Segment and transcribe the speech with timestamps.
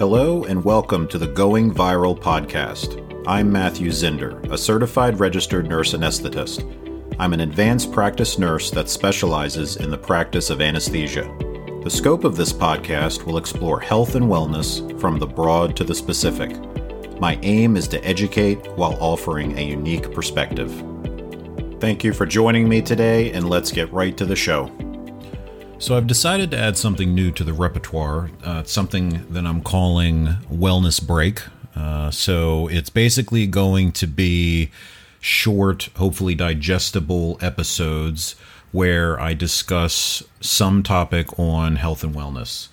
[0.00, 3.22] Hello, and welcome to the Going Viral podcast.
[3.26, 6.64] I'm Matthew Zinder, a certified registered nurse anesthetist.
[7.18, 11.24] I'm an advanced practice nurse that specializes in the practice of anesthesia.
[11.84, 15.94] The scope of this podcast will explore health and wellness from the broad to the
[15.94, 16.56] specific.
[17.20, 20.72] My aim is to educate while offering a unique perspective.
[21.78, 24.72] Thank you for joining me today, and let's get right to the show.
[25.80, 30.26] So, I've decided to add something new to the repertoire, uh, something that I'm calling
[30.52, 31.40] Wellness Break.
[31.74, 34.70] Uh, so, it's basically going to be
[35.20, 38.36] short, hopefully digestible episodes
[38.72, 42.68] where I discuss some topic on health and wellness.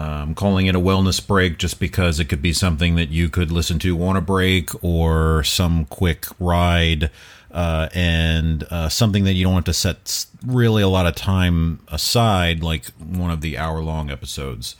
[0.00, 3.50] I'm calling it a wellness break just because it could be something that you could
[3.50, 7.10] listen to on a break or some quick ride
[7.50, 11.80] uh, and uh, something that you don't have to set really a lot of time
[11.88, 14.76] aside, like one of the hour long episodes.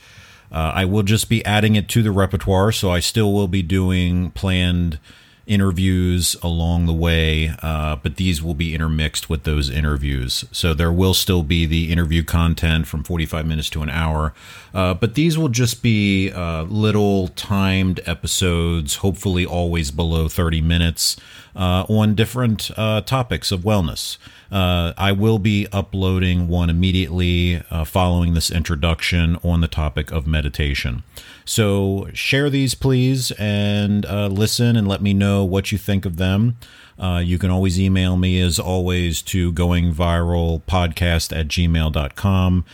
[0.51, 3.63] Uh, I will just be adding it to the repertoire, so I still will be
[3.63, 4.99] doing planned
[5.47, 10.45] interviews along the way, uh, but these will be intermixed with those interviews.
[10.51, 14.33] So there will still be the interview content from 45 minutes to an hour,
[14.73, 21.15] uh, but these will just be uh, little timed episodes, hopefully always below 30 minutes,
[21.55, 24.17] uh, on different uh, topics of wellness.
[24.51, 31.03] Uh, I will be uploading one immediately following this introduction on the topic of meditation.
[31.43, 36.57] So share these, please, and listen and let me know what you think of them.
[36.99, 42.65] Uh, you can always email me, as always, to goingviralpodcast at gmail.com.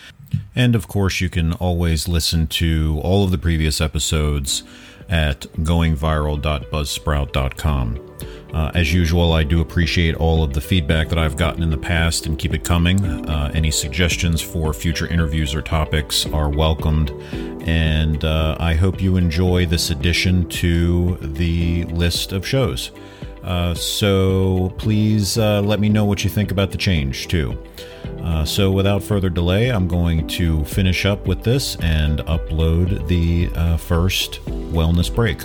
[0.56, 4.64] And of course, you can always listen to all of the previous episodes
[5.10, 8.00] at goingviral.buzzsprout.com.
[8.54, 11.78] Uh, as usual, I do appreciate all of the feedback that I've gotten in the
[11.78, 13.04] past and keep it coming.
[13.28, 17.10] Uh, any suggestions for future interviews or topics are welcomed.
[17.66, 22.92] And uh, I hope you enjoy this addition to the list of shows.
[23.44, 27.58] Uh, so please uh, let me know what you think about the change, too.
[28.22, 33.48] Uh, so, without further delay, I'm going to finish up with this and upload the
[33.78, 35.42] first wellness break.